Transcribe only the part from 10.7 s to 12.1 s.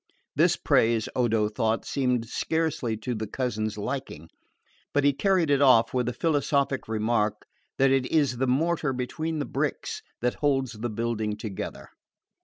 the building together.